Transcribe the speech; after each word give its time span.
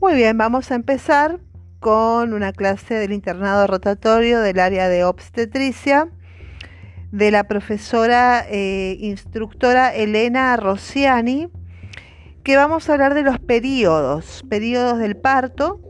Muy 0.00 0.14
bien, 0.14 0.38
vamos 0.38 0.70
a 0.70 0.76
empezar 0.76 1.40
con 1.80 2.32
una 2.32 2.52
clase 2.52 2.94
del 2.94 3.12
internado 3.12 3.66
rotatorio 3.66 4.38
del 4.38 4.60
área 4.60 4.88
de 4.88 5.02
obstetricia 5.02 6.08
de 7.10 7.32
la 7.32 7.48
profesora 7.48 8.46
eh, 8.48 8.96
instructora 9.00 9.92
Elena 9.92 10.56
Rossiani, 10.56 11.48
que 12.44 12.54
vamos 12.54 12.88
a 12.88 12.92
hablar 12.92 13.14
de 13.14 13.22
los 13.22 13.40
periodos, 13.40 14.44
periodos 14.48 15.00
del 15.00 15.16
parto. 15.16 15.80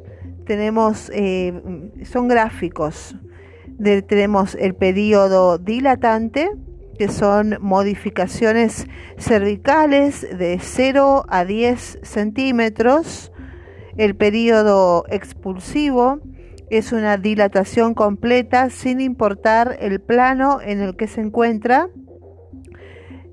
Tenemos, 0.46 1.10
eh, 1.12 1.52
son 2.10 2.28
gráficos. 2.28 3.14
tenemos 3.76 4.54
el 4.54 4.74
periodo 4.74 5.58
dilatante, 5.58 6.48
que 6.98 7.08
son 7.08 7.58
modificaciones 7.60 8.86
cervicales 9.18 10.22
de 10.22 10.58
0 10.62 11.26
a 11.28 11.44
10 11.44 11.98
centímetros 12.02 13.32
el 13.98 14.14
periodo 14.14 15.04
expulsivo 15.10 16.20
es 16.70 16.92
una 16.92 17.16
dilatación 17.16 17.94
completa 17.94 18.70
sin 18.70 19.00
importar 19.00 19.76
el 19.80 20.00
plano 20.00 20.60
en 20.62 20.80
el 20.80 20.96
que 20.96 21.08
se 21.08 21.20
encuentra 21.20 21.90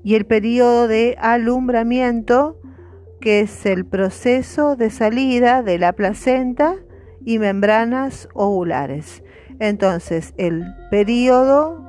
y 0.02 0.16
el 0.16 0.26
periodo 0.26 0.88
de 0.88 1.16
alumbramiento 1.20 2.60
que 3.20 3.40
es 3.40 3.64
el 3.64 3.86
proceso 3.86 4.74
de 4.74 4.90
salida 4.90 5.62
de 5.62 5.78
la 5.78 5.92
placenta 5.92 6.74
y 7.24 7.38
membranas 7.38 8.28
ovulares. 8.34 9.22
Entonces, 9.60 10.34
el 10.36 10.64
periodo 10.90 11.84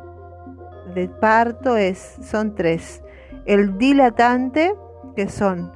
de 0.94 1.10
parto 1.10 1.78
es, 1.78 2.16
son 2.22 2.56
tres. 2.56 3.02
El 3.46 3.78
dilatante, 3.78 4.74
que 5.16 5.30
son 5.30 5.72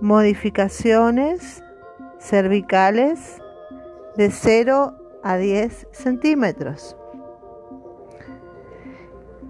modificaciones 0.00 1.62
cervicales 2.20 3.42
de 4.16 4.30
0 4.30 4.94
a 5.24 5.36
10 5.36 5.88
centímetros. 5.90 6.96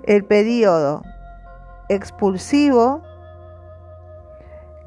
El 0.04 0.24
periodo 0.24 1.02
expulsivo 1.88 3.02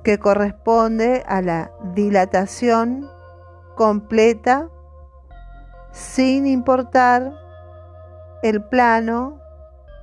que 0.04 0.18
corresponde 0.18 1.24
a 1.28 1.42
la 1.42 1.72
dilatación 1.94 3.10
completa 3.76 4.70
sin 5.92 6.48
importar 6.48 7.34
el 8.42 8.64
plano 8.64 9.40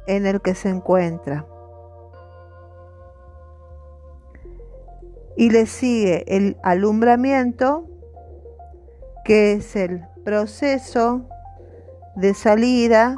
en 0.06 0.27
el 0.27 0.41
que 0.41 0.55
se 0.55 0.69
encuentra. 0.69 1.47
Y 5.37 5.51
le 5.51 5.67
sigue 5.67 6.25
el 6.37 6.57
alumbramiento, 6.63 7.87
que 9.25 9.53
es 9.55 9.77
el 9.77 10.05
proceso 10.25 11.23
de 12.17 12.35
salida 12.35 13.17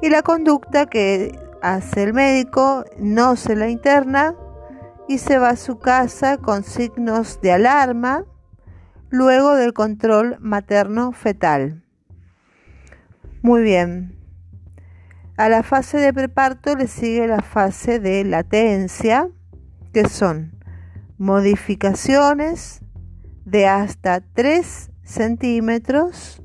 y 0.00 0.08
la 0.08 0.22
conducta 0.22 0.86
que 0.86 1.38
hace 1.60 2.04
el 2.04 2.14
médico 2.14 2.84
no 2.98 3.36
se 3.36 3.54
la 3.54 3.68
interna 3.68 4.34
y 5.08 5.18
se 5.18 5.38
va 5.38 5.50
a 5.50 5.56
su 5.56 5.78
casa 5.78 6.38
con 6.38 6.64
signos 6.64 7.40
de 7.40 7.52
alarma 7.52 8.24
luego 9.10 9.54
del 9.54 9.72
control 9.72 10.36
materno-fetal. 10.40 11.84
Muy 13.42 13.62
bien. 13.62 14.16
A 15.36 15.48
la 15.48 15.62
fase 15.62 15.98
de 15.98 16.12
preparto 16.12 16.76
le 16.76 16.86
sigue 16.86 17.26
la 17.26 17.42
fase 17.42 17.98
de 17.98 18.24
latencia, 18.24 19.28
que 19.92 20.08
son 20.08 20.52
modificaciones 21.18 22.80
de 23.44 23.66
hasta 23.66 24.20
3 24.20 24.90
centímetros. 25.02 26.42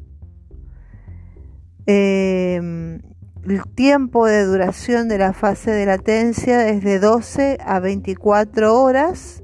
Em, 1.86 3.02
el 3.50 3.64
tiempo 3.64 4.26
de 4.26 4.44
duración 4.44 5.08
de 5.08 5.18
la 5.18 5.32
fase 5.32 5.72
de 5.72 5.86
latencia 5.86 6.68
es 6.68 6.84
de 6.84 7.00
12 7.00 7.58
a 7.66 7.80
24 7.80 8.82
horas 8.82 9.42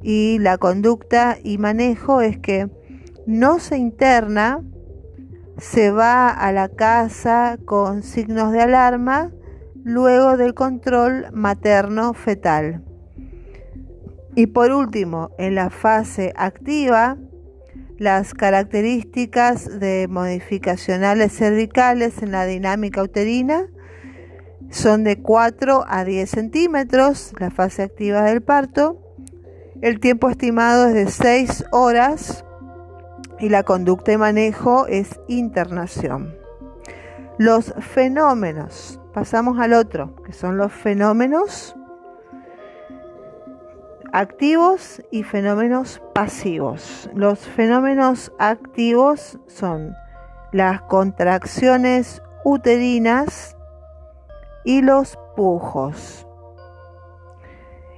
y 0.00 0.38
la 0.38 0.58
conducta 0.58 1.36
y 1.42 1.58
manejo 1.58 2.20
es 2.20 2.38
que 2.38 2.70
no 3.26 3.58
se 3.58 3.78
interna, 3.78 4.62
se 5.58 5.90
va 5.90 6.30
a 6.30 6.52
la 6.52 6.68
casa 6.68 7.58
con 7.64 8.04
signos 8.04 8.52
de 8.52 8.60
alarma 8.60 9.32
luego 9.82 10.36
del 10.36 10.54
control 10.54 11.26
materno 11.32 12.14
fetal. 12.14 12.84
Y 14.36 14.46
por 14.46 14.70
último, 14.70 15.30
en 15.38 15.56
la 15.56 15.70
fase 15.70 16.32
activa, 16.36 17.16
las 17.98 18.34
características 18.34 19.80
de 19.80 20.06
modificacionales 20.08 21.32
cervicales 21.32 22.22
en 22.22 22.32
la 22.32 22.44
dinámica 22.44 23.02
uterina. 23.02 23.66
Son 24.70 25.04
de 25.04 25.20
4 25.22 25.84
a 25.86 26.04
10 26.04 26.28
centímetros, 26.28 27.32
la 27.38 27.50
fase 27.50 27.82
activa 27.82 28.22
del 28.22 28.42
parto, 28.42 29.00
el 29.82 30.00
tiempo 30.00 30.30
estimado 30.30 30.88
es 30.88 30.94
de 30.94 31.08
6 31.08 31.66
horas 31.70 32.44
y 33.38 33.50
la 33.50 33.62
conducta 33.62 34.10
de 34.10 34.18
manejo 34.18 34.86
es 34.86 35.20
internación. 35.28 36.34
Los 37.38 37.74
fenómenos, 37.80 38.98
pasamos 39.12 39.58
al 39.60 39.74
otro, 39.74 40.16
que 40.24 40.32
son 40.32 40.56
los 40.56 40.72
fenómenos 40.72 41.75
activos 44.12 45.02
y 45.10 45.22
fenómenos 45.22 46.02
pasivos. 46.14 47.10
Los 47.14 47.40
fenómenos 47.40 48.32
activos 48.38 49.38
son 49.46 49.94
las 50.52 50.82
contracciones 50.82 52.22
uterinas 52.44 53.56
y 54.64 54.82
los 54.82 55.18
pujos 55.36 56.26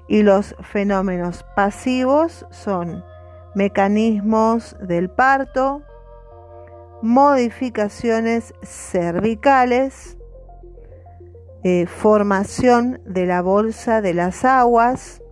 y 0.08 0.22
los 0.22 0.56
fenómenos 0.62 1.44
pasivos 1.54 2.46
son 2.50 3.04
mecanismos 3.54 4.76
del 4.80 5.10
parto, 5.10 5.82
modificaciones 7.02 8.54
cervicales, 8.62 10.16
eh, 11.62 11.86
formación 11.86 13.00
de 13.04 13.26
la 13.26 13.42
bolsa 13.42 14.00
de 14.00 14.14
las 14.14 14.44
aguas, 14.44 15.22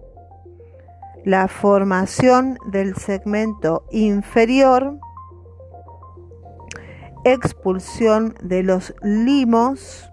la 1.27 1.49
formación 1.49 2.57
del 2.67 2.95
segmento 2.95 3.85
inferior, 3.91 4.97
expulsión 7.25 8.37
de 8.41 8.63
los 8.63 8.95
limos, 9.03 10.09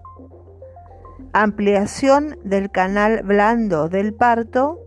ampliación 1.32 2.36
del 2.42 2.68
canal 2.72 3.22
blando 3.22 3.88
del 3.88 4.12
parto 4.12 4.80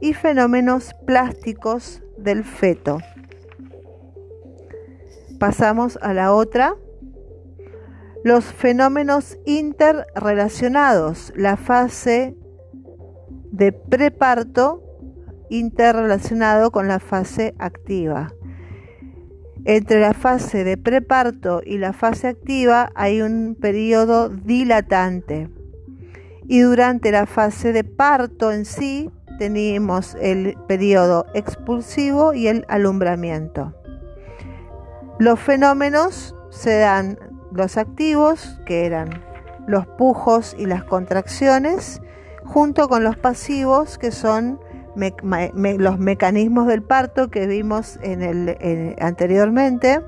y 0.00 0.12
fenómenos 0.12 0.92
plásticos 1.06 2.02
del 2.18 2.42
feto. 2.42 2.98
Pasamos 5.38 6.00
a 6.02 6.14
la 6.14 6.34
otra. 6.34 6.74
Los 8.24 8.44
fenómenos 8.46 9.38
interrelacionados, 9.46 11.32
la 11.36 11.56
fase 11.56 12.36
de 13.52 13.70
preparto 13.70 14.83
interrelacionado 15.48 16.70
con 16.70 16.88
la 16.88 17.00
fase 17.00 17.54
activa. 17.58 18.32
Entre 19.64 20.00
la 20.00 20.12
fase 20.12 20.62
de 20.62 20.76
preparto 20.76 21.62
y 21.64 21.78
la 21.78 21.92
fase 21.92 22.28
activa 22.28 22.90
hay 22.94 23.22
un 23.22 23.56
periodo 23.58 24.28
dilatante. 24.28 25.48
Y 26.46 26.60
durante 26.60 27.10
la 27.10 27.24
fase 27.24 27.72
de 27.72 27.84
parto 27.84 28.52
en 28.52 28.66
sí 28.66 29.10
tenemos 29.38 30.16
el 30.20 30.56
periodo 30.68 31.26
expulsivo 31.34 32.34
y 32.34 32.48
el 32.48 32.66
alumbramiento. 32.68 33.72
Los 35.18 35.40
fenómenos 35.40 36.34
se 36.50 36.78
dan 36.78 37.18
los 37.50 37.76
activos, 37.76 38.60
que 38.66 38.84
eran 38.84 39.22
los 39.66 39.86
pujos 39.86 40.54
y 40.58 40.66
las 40.66 40.84
contracciones, 40.84 42.02
junto 42.44 42.88
con 42.88 43.04
los 43.04 43.16
pasivos, 43.16 43.96
que 43.96 44.10
son 44.10 44.60
los 44.96 45.98
mecanismos 45.98 46.66
del 46.66 46.82
parto 46.82 47.28
que 47.30 47.46
vimos 47.46 47.98
anteriormente, 49.00 50.00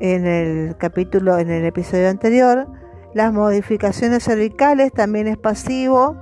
en 0.00 0.26
el 0.26 0.76
capítulo, 0.76 1.38
en 1.38 1.50
el 1.50 1.64
episodio 1.64 2.08
anterior. 2.08 2.68
Las 3.14 3.32
modificaciones 3.32 4.24
cervicales 4.24 4.92
también 4.92 5.26
es 5.26 5.38
pasivo. 5.38 6.16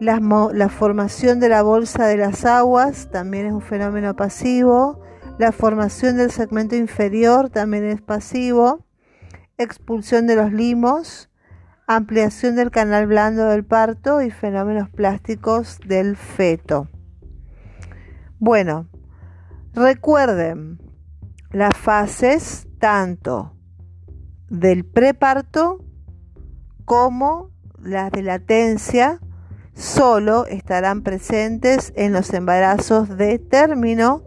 la 0.00 0.68
formación 0.68 1.40
de 1.40 1.48
la 1.48 1.62
bolsa 1.62 2.06
de 2.06 2.16
las 2.16 2.44
aguas 2.44 3.10
también 3.10 3.46
es 3.46 3.52
un 3.52 3.62
fenómeno 3.62 4.16
pasivo. 4.16 5.00
La 5.38 5.52
formación 5.52 6.16
del 6.16 6.30
segmento 6.30 6.76
inferior 6.76 7.48
también 7.48 7.84
es 7.84 8.02
pasivo. 8.02 8.84
Expulsión 9.56 10.26
de 10.26 10.36
los 10.36 10.52
limos 10.52 11.29
ampliación 11.96 12.54
del 12.54 12.70
canal 12.70 13.08
blando 13.08 13.46
del 13.46 13.64
parto 13.64 14.22
y 14.22 14.30
fenómenos 14.30 14.88
plásticos 14.90 15.80
del 15.84 16.16
feto. 16.16 16.88
Bueno, 18.38 18.88
recuerden 19.74 20.80
las 21.50 21.76
fases 21.76 22.68
tanto 22.78 23.56
del 24.48 24.84
preparto 24.84 25.84
como 26.84 27.50
las 27.82 28.12
de 28.12 28.22
latencia 28.22 29.18
solo 29.74 30.46
estarán 30.46 31.02
presentes 31.02 31.92
en 31.96 32.12
los 32.12 32.32
embarazos 32.32 33.16
de 33.16 33.40
término 33.40 34.22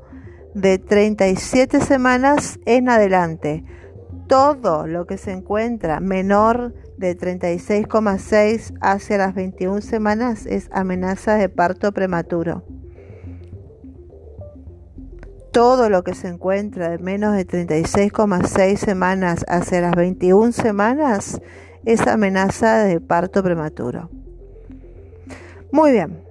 de 0.53 0.79
37 0.79 1.79
semanas 1.79 2.59
en 2.65 2.89
adelante. 2.89 3.63
Todo 4.27 4.87
lo 4.87 5.05
que 5.05 5.17
se 5.17 5.31
encuentra 5.31 5.99
menor 5.99 6.73
de 6.97 7.17
36,6 7.17 8.77
hacia 8.81 9.17
las 9.17 9.35
21 9.35 9.81
semanas 9.81 10.45
es 10.45 10.69
amenaza 10.71 11.35
de 11.35 11.49
parto 11.49 11.91
prematuro. 11.91 12.63
Todo 15.51 15.89
lo 15.89 16.03
que 16.03 16.15
se 16.15 16.29
encuentra 16.29 16.89
de 16.89 16.97
menos 16.97 17.35
de 17.35 17.45
36,6 17.45 18.77
semanas 18.77 19.45
hacia 19.47 19.81
las 19.81 19.95
21 19.95 20.51
semanas 20.51 21.41
es 21.85 22.07
amenaza 22.07 22.83
de 22.83 22.99
parto 23.01 23.43
prematuro. 23.43 24.09
Muy 25.71 25.91
bien, 25.91 26.23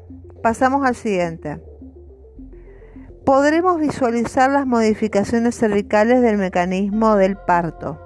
pasamos 0.42 0.84
al 0.84 0.96
siguiente. 0.96 1.71
Podremos 3.24 3.78
visualizar 3.78 4.50
las 4.50 4.66
modificaciones 4.66 5.54
cervicales 5.56 6.22
del 6.22 6.38
mecanismo 6.38 7.14
del 7.14 7.36
parto. 7.36 8.00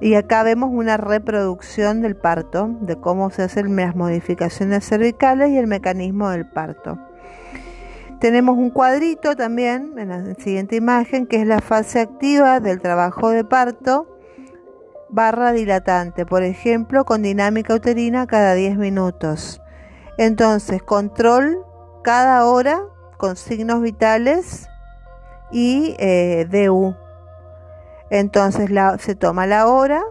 Y 0.00 0.14
acá 0.14 0.44
vemos 0.44 0.70
una 0.72 0.96
reproducción 0.96 2.00
del 2.00 2.14
parto, 2.14 2.70
de 2.80 2.94
cómo 2.94 3.30
se 3.30 3.42
hacen 3.42 3.74
las 3.74 3.96
modificaciones 3.96 4.88
cervicales 4.88 5.50
y 5.50 5.58
el 5.58 5.66
mecanismo 5.66 6.30
del 6.30 6.46
parto. 6.46 6.98
Tenemos 8.20 8.56
un 8.56 8.70
cuadrito 8.70 9.34
también 9.34 9.94
en 9.98 10.10
la 10.10 10.34
siguiente 10.36 10.76
imagen 10.76 11.26
que 11.26 11.40
es 11.40 11.46
la 11.46 11.60
fase 11.60 12.00
activa 12.00 12.60
del 12.60 12.80
trabajo 12.80 13.30
de 13.30 13.44
parto 13.44 14.06
barra 15.08 15.50
dilatante, 15.50 16.24
por 16.24 16.44
ejemplo, 16.44 17.04
con 17.04 17.22
dinámica 17.22 17.74
uterina 17.74 18.28
cada 18.28 18.54
10 18.54 18.78
minutos. 18.78 19.60
Entonces, 20.18 20.84
control 20.84 21.64
cada 22.04 22.46
hora 22.46 22.80
con 23.20 23.36
signos 23.36 23.82
vitales 23.82 24.68
y 25.52 25.94
eh, 25.98 26.48
DU 26.50 26.96
entonces 28.10 28.68
se 28.98 29.14
toma 29.14 29.46
la 29.46 29.68
hora, 29.68 30.02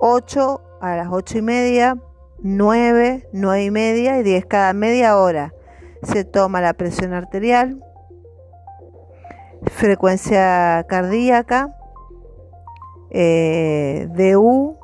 8 0.00 0.60
a 0.82 0.96
las 0.96 1.08
8 1.10 1.38
y 1.38 1.42
media, 1.42 1.96
9, 2.40 3.26
9 3.32 3.64
y 3.64 3.70
media 3.70 4.18
y 4.18 4.22
10 4.22 4.44
cada 4.44 4.74
media 4.74 5.16
hora. 5.16 5.54
Se 6.02 6.24
toma 6.24 6.60
la 6.60 6.74
presión 6.74 7.14
arterial, 7.14 7.82
frecuencia 9.62 10.84
cardíaca, 10.88 11.74
eh, 13.10 14.08
DU, 14.10 14.76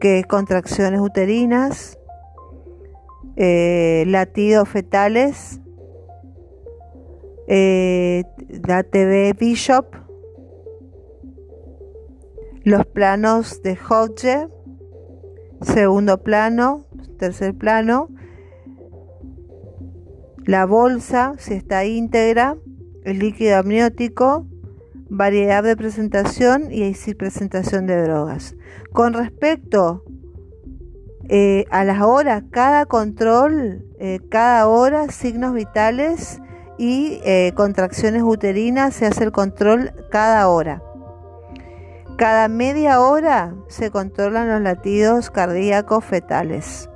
que 0.00 0.22
contracciones 0.24 1.00
uterinas, 1.00 1.98
eh, 3.36 4.04
latidos 4.06 4.68
fetales, 4.68 5.60
eh, 7.46 8.24
TV 8.90 9.34
Bishop, 9.38 9.86
los 12.62 12.86
planos 12.86 13.62
de 13.62 13.76
Hodge, 13.76 14.48
segundo 15.60 16.22
plano, 16.22 16.86
tercer 17.18 17.54
plano, 17.54 18.08
la 20.44 20.66
bolsa, 20.66 21.34
si 21.38 21.54
está 21.54 21.84
íntegra, 21.84 22.56
el 23.04 23.18
líquido 23.18 23.58
amniótico, 23.58 24.46
variedad 25.08 25.62
de 25.62 25.76
presentación 25.76 26.70
y 26.70 26.94
presentación 27.14 27.86
de 27.86 28.02
drogas. 28.02 28.56
Con 28.92 29.12
respecto 29.12 30.04
eh, 31.28 31.64
a 31.70 31.84
las 31.84 32.02
horas, 32.02 32.42
cada 32.50 32.84
control, 32.84 33.84
eh, 33.98 34.20
cada 34.30 34.66
hora, 34.68 35.08
signos 35.08 35.54
vitales 35.54 36.40
y 36.76 37.20
eh, 37.24 37.52
contracciones 37.54 38.22
uterinas 38.22 38.94
se 38.94 39.06
hace 39.06 39.24
el 39.24 39.32
control 39.32 39.92
cada 40.10 40.48
hora. 40.48 40.82
Cada 42.18 42.48
media 42.48 43.00
hora 43.00 43.54
se 43.68 43.90
controlan 43.90 44.48
los 44.48 44.60
latidos 44.60 45.30
cardíacos 45.30 46.04
fetales. 46.04 46.90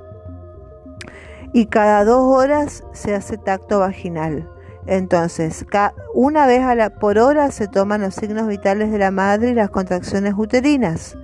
Y 1.51 1.65
cada 1.65 2.05
dos 2.05 2.21
horas 2.21 2.83
se 2.93 3.15
hace 3.15 3.37
tacto 3.37 3.79
vaginal. 3.79 4.47
Entonces, 4.85 5.65
una 6.13 6.45
vez 6.45 6.63
por 6.99 7.17
hora 7.17 7.51
se 7.51 7.67
toman 7.67 8.01
los 8.01 8.15
signos 8.15 8.47
vitales 8.47 8.91
de 8.91 8.99
la 8.99 9.11
madre 9.11 9.49
y 9.49 9.53
las 9.53 9.69
contracciones 9.69 10.35
uterinas. 10.37 11.17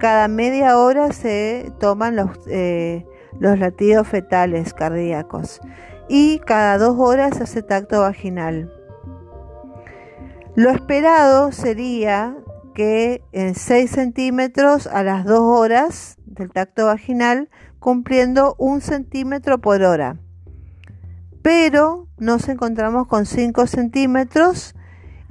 Cada 0.00 0.28
media 0.28 0.78
hora 0.78 1.12
se 1.12 1.72
toman 1.78 2.16
los, 2.16 2.30
eh, 2.46 3.06
los 3.38 3.58
latidos 3.58 4.08
fetales 4.08 4.72
cardíacos 4.72 5.60
y 6.08 6.38
cada 6.38 6.78
dos 6.78 6.96
horas 6.98 7.38
hace 7.40 7.62
tacto 7.62 8.00
vaginal. 8.00 8.72
Lo 10.56 10.70
esperado 10.70 11.52
sería 11.52 12.34
que 12.74 13.22
en 13.32 13.54
6 13.54 13.90
centímetros 13.90 14.86
a 14.86 15.02
las 15.02 15.26
2 15.26 15.38
horas 15.38 16.16
del 16.24 16.50
tacto 16.50 16.86
vaginal, 16.86 17.50
cumpliendo 17.78 18.54
un 18.58 18.80
centímetro 18.80 19.60
por 19.60 19.82
hora. 19.82 20.18
Pero 21.42 22.08
nos 22.18 22.48
encontramos 22.48 23.06
con 23.06 23.26
5 23.26 23.66
centímetros, 23.66 24.74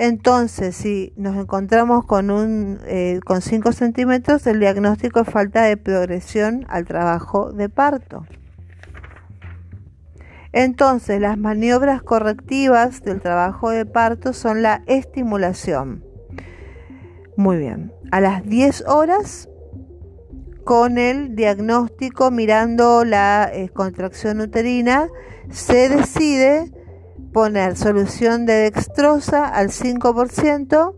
entonces 0.02 0.78
si 0.78 1.12
nos 1.18 1.36
encontramos 1.36 2.06
con, 2.06 2.32
un, 2.32 2.80
eh, 2.86 3.20
con 3.26 3.42
5 3.42 3.74
centímetros, 3.74 4.48
el 4.48 4.62
diagnóstico 4.62 5.20
es 5.20 5.30
falta 5.30 5.64
de 5.64 5.76
progresión 5.76 6.66
al 6.70 6.86
trabajo 6.86 7.52
de 7.52 7.68
parto. 7.68 8.26
Entonces, 10.54 11.20
las 11.20 11.38
maniobras 11.38 12.02
correctivas 12.02 13.02
del 13.04 13.20
trabajo 13.20 13.72
de 13.72 13.86
parto 13.86 14.32
son 14.32 14.62
la 14.62 14.84
estimulación. 14.88 16.06
Muy 17.36 17.58
bien. 17.58 17.92
A 18.10 18.22
las 18.22 18.46
10 18.46 18.86
horas, 18.88 19.50
con 20.64 20.98
el 20.98 21.36
diagnóstico 21.36 22.32
mirando 22.32 23.04
la 23.04 23.50
eh, 23.52 23.68
contracción 23.68 24.40
uterina, 24.40 25.10
se 25.50 25.90
decide 25.90 26.72
poner 27.34 27.76
solución 27.76 28.46
de 28.46 28.54
dextrosa 28.54 29.48
al 29.48 29.70
5%, 29.70 30.96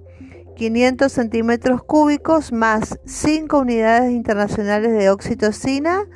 500 0.55 1.11
centímetros 1.11 1.83
cúbicos 1.83 2.51
más 2.51 2.99
5 3.05 3.59
unidades 3.59 4.11
internacionales 4.11 4.91
de 4.91 5.09
oxitocina 5.09 6.07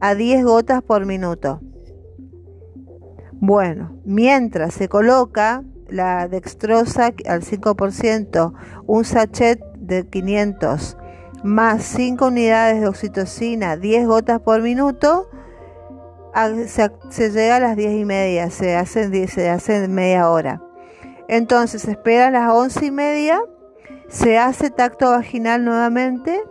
a 0.00 0.14
10 0.14 0.44
gotas 0.44 0.82
por 0.82 1.06
minuto. 1.06 1.60
Bueno, 3.32 4.00
mientras 4.04 4.74
se 4.74 4.88
coloca 4.88 5.64
la 5.88 6.28
dextrosa 6.28 7.12
al 7.26 7.42
5%, 7.42 8.52
un 8.86 9.04
sachet 9.04 9.60
de 9.76 10.06
500 10.06 10.96
más 11.44 11.82
5 11.82 12.26
unidades 12.26 12.80
de 12.80 12.86
oxitocina, 12.86 13.76
10 13.76 14.06
gotas 14.06 14.40
por 14.40 14.62
minuto, 14.62 15.28
se, 16.66 17.30
llega 17.30 17.56
a 17.56 17.60
las 17.60 17.76
10 17.76 17.92
y 17.92 18.04
media, 18.04 18.50
se 18.50 18.76
hace, 18.76 19.26
se 19.28 19.50
hace 19.50 19.88
media 19.88 20.30
hora. 20.30 20.62
Entonces 21.28 21.82
se 21.82 21.92
espera 21.92 22.28
a 22.28 22.30
las 22.30 22.50
11 22.50 22.86
y 22.86 22.90
media, 22.90 23.40
se 24.08 24.38
hace 24.38 24.70
tacto 24.70 25.10
vaginal 25.10 25.64
nuevamente 25.64 26.42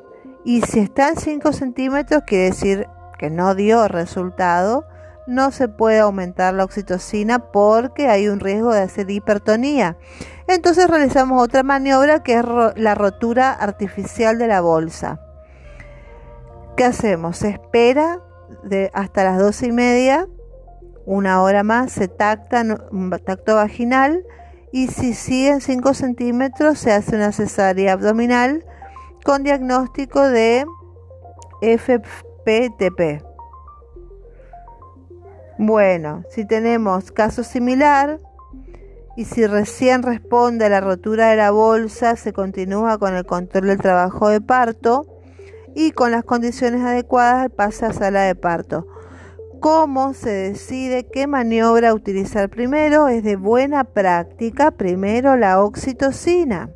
y 0.43 0.61
si 0.61 0.79
está 0.79 1.09
en 1.09 1.17
5 1.17 1.53
centímetros, 1.53 2.23
quiere 2.25 2.45
decir 2.45 2.87
que 3.19 3.29
no 3.29 3.53
dio 3.53 3.87
resultado, 3.87 4.85
no 5.27 5.51
se 5.51 5.67
puede 5.67 5.99
aumentar 5.99 6.53
la 6.53 6.63
oxitocina 6.63 7.51
porque 7.51 8.07
hay 8.07 8.27
un 8.27 8.39
riesgo 8.39 8.73
de 8.73 8.81
hacer 8.81 9.09
hipertonía. 9.09 9.97
Entonces 10.47 10.89
realizamos 10.89 11.41
otra 11.41 11.63
maniobra 11.63 12.23
que 12.23 12.39
es 12.39 12.45
la 12.75 12.95
rotura 12.95 13.51
artificial 13.51 14.37
de 14.37 14.47
la 14.47 14.61
bolsa. 14.61 15.21
¿Qué 16.75 16.85
hacemos? 16.85 17.37
Se 17.37 17.49
espera 17.49 18.19
de 18.63 18.91
hasta 18.93 19.23
las 19.23 19.39
12 19.39 19.67
y 19.67 19.71
media, 19.71 20.27
una 21.05 21.41
hora 21.41 21.63
más, 21.63 21.91
se 21.91 22.07
tacta 22.07 22.63
tacto 23.25 23.55
vaginal 23.55 24.23
y 24.71 24.87
si 24.87 25.13
siguen 25.13 25.61
5 25.61 25.93
centímetros 25.93 26.79
se 26.79 26.91
hace 26.91 27.15
una 27.15 27.31
cesárea 27.31 27.93
abdominal 27.93 28.63
con 29.23 29.43
diagnóstico 29.43 30.21
de 30.21 30.65
FPTP. 31.61 33.23
Bueno, 35.57 36.23
si 36.29 36.45
tenemos 36.45 37.11
caso 37.11 37.43
similar 37.43 38.19
y 39.15 39.25
si 39.25 39.45
recién 39.45 40.01
responde 40.01 40.65
a 40.65 40.69
la 40.69 40.81
rotura 40.81 41.29
de 41.29 41.35
la 41.35 41.51
bolsa, 41.51 42.15
se 42.15 42.33
continúa 42.33 42.97
con 42.97 43.15
el 43.15 43.25
control 43.25 43.67
del 43.67 43.77
trabajo 43.77 44.29
de 44.29 44.41
parto 44.41 45.05
y 45.75 45.91
con 45.91 46.11
las 46.11 46.23
condiciones 46.23 46.81
adecuadas 46.81 47.49
pasa 47.51 47.87
a 47.87 47.93
sala 47.93 48.21
de 48.23 48.35
parto. 48.35 48.87
¿Cómo 49.59 50.13
se 50.13 50.31
decide 50.31 51.05
qué 51.05 51.27
maniobra 51.27 51.93
utilizar 51.93 52.49
primero? 52.49 53.07
Es 53.07 53.23
de 53.23 53.35
buena 53.35 53.83
práctica 53.83 54.71
primero 54.71 55.37
la 55.37 55.61
oxitocina, 55.61 56.71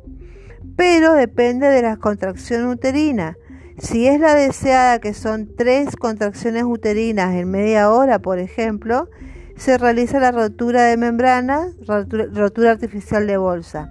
pero 0.76 1.14
depende 1.14 1.68
de 1.68 1.82
la 1.82 1.96
contracción 1.96 2.66
uterina. 2.66 3.36
Si 3.78 4.06
es 4.06 4.20
la 4.20 4.34
deseada, 4.34 5.00
que 5.00 5.14
son 5.14 5.54
tres 5.56 5.96
contracciones 5.96 6.62
uterinas 6.64 7.34
en 7.34 7.50
media 7.50 7.90
hora, 7.90 8.20
por 8.20 8.38
ejemplo, 8.38 9.08
se 9.56 9.78
realiza 9.78 10.20
la 10.20 10.32
rotura 10.32 10.84
de 10.84 10.96
membrana, 10.96 11.72
rotura, 11.86 12.70
artificial 12.70 13.26
de 13.26 13.36
bolsa. 13.36 13.90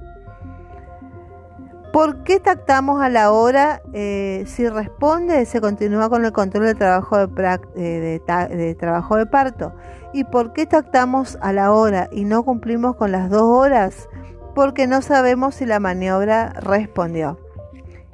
¿Por 1.95 2.23
qué 2.23 2.41
tactamos 2.41 3.01
a 3.01 3.07
la 3.07 3.31
hora? 3.31 3.81
Eh, 3.93 4.43
si 4.47 4.67
responde, 4.67 5.45
se 5.45 5.61
continúa 5.61 6.09
con 6.09 6.25
el 6.25 6.33
control 6.33 6.65
de 6.65 6.75
trabajo 6.75 7.17
eh, 7.17 8.19
de, 8.27 8.75
trabajo 8.77 9.15
de 9.15 9.25
parto. 9.25 9.71
¿Y 10.11 10.25
por 10.25 10.51
qué 10.51 10.65
tactamos 10.65 11.37
a 11.39 11.53
la 11.53 11.71
hora 11.71 12.09
y 12.11 12.25
no 12.25 12.43
cumplimos 12.43 12.97
con 12.97 13.13
las 13.13 13.29
dos 13.29 13.43
horas? 13.43 14.09
Porque 14.53 14.87
no 14.87 15.01
sabemos 15.01 15.55
si 15.55 15.65
la 15.65 15.79
maniobra 15.79 16.49
respondió. 16.59 17.39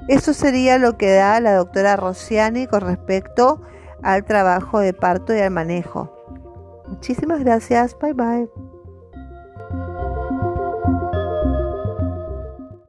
Eso 0.07 0.35
sería 0.35 0.77
lo 0.77 0.95
que 0.95 1.13
da 1.13 1.39
la 1.39 1.55
doctora 1.55 1.95
Rossiani 1.95 2.67
con 2.67 2.81
respecto 2.81 3.63
al 4.03 4.25
trabajo 4.25 4.77
de 4.79 4.93
parto 4.93 5.33
y 5.33 5.39
al 5.39 5.49
manejo. 5.49 6.13
Muchísimas 6.87 7.39
gracias. 7.39 7.97
Bye 7.99 8.13
bye. 8.13 8.70